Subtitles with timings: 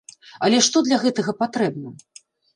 [0.47, 1.95] Але што для гэтага патрэбна?